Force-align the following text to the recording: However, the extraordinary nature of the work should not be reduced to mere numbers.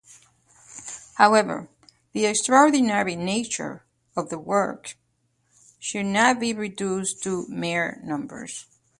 However, 1.13 1.69
the 2.11 2.25
extraordinary 2.25 3.15
nature 3.15 3.85
of 4.17 4.29
the 4.29 4.39
work 4.39 4.95
should 5.77 6.07
not 6.07 6.39
be 6.39 6.53
reduced 6.53 7.21
to 7.21 7.45
mere 7.49 8.01
numbers. 8.03 8.65